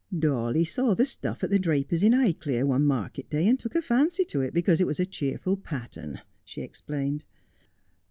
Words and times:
'Dawley 0.27 0.65
saw 0.65 0.95
the 0.95 1.05
stuff 1.05 1.43
at 1.43 1.51
the 1.51 1.59
draper's 1.59 2.01
in 2.01 2.13
Highclere, 2.13 2.65
one 2.65 2.83
market 2.87 3.29
day, 3.29 3.47
and 3.47 3.59
took 3.59 3.75
a 3.75 3.83
fancy 3.83 4.25
to 4.25 4.41
it 4.41 4.51
because 4.51 4.81
it 4.81 4.87
was 4.87 4.99
a 4.99 5.05
cheerful 5.05 5.55
pattern,' 5.55 6.21
she 6.43 6.63
explained. 6.63 7.23